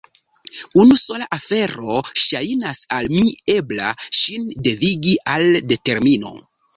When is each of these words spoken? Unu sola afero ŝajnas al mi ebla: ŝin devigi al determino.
Unu 0.83 0.95
sola 1.01 1.25
afero 1.35 1.99
ŝajnas 2.21 2.79
al 2.99 3.09
mi 3.17 3.25
ebla: 3.57 3.91
ŝin 4.21 4.49
devigi 4.69 5.15
al 5.35 5.47
determino. 5.75 6.33